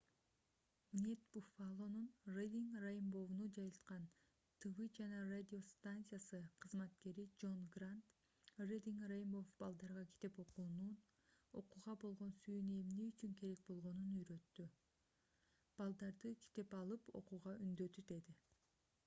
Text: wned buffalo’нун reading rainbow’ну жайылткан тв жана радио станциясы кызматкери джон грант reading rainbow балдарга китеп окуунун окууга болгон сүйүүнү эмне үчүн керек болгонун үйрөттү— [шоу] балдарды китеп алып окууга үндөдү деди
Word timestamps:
wned 0.99 1.25
buffalo’нун 1.33 2.05
reading 2.37 2.69
rainbow’ну 2.83 3.47
жайылткан 3.57 4.05
тв 4.63 4.85
жана 4.99 5.17
радио 5.33 5.59
станциясы 5.73 6.39
кызматкери 6.63 7.25
джон 7.35 7.59
грант 7.75 8.57
reading 8.71 9.03
rainbow 9.11 9.43
балдарга 9.59 10.05
китеп 10.13 10.39
окуунун 10.45 10.95
окууга 11.61 11.95
болгон 12.05 12.31
сүйүүнү 12.39 12.77
эмне 12.85 13.05
үчүн 13.11 13.35
керек 13.43 13.61
болгонун 13.69 14.15
үйрөттү— 14.23 14.65
[шоу] 15.43 15.77
балдарды 15.83 16.33
китеп 16.47 16.73
алып 16.81 17.15
окууга 17.23 17.55
үндөдү 17.69 18.05
деди 18.15 18.35